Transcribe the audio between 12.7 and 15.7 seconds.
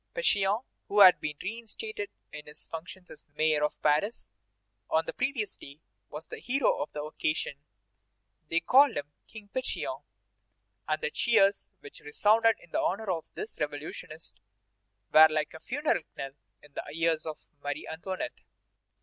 honor of this revolutionist were like a